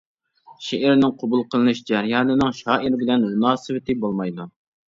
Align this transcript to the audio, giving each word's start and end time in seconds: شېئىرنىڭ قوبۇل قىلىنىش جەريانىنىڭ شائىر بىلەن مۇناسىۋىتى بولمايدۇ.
شېئىرنىڭ 0.67 1.13
قوبۇل 1.19 1.43
قىلىنىش 1.51 1.83
جەريانىنىڭ 1.91 2.57
شائىر 2.63 2.99
بىلەن 3.03 3.29
مۇناسىۋىتى 3.29 4.01
بولمايدۇ. 4.07 4.53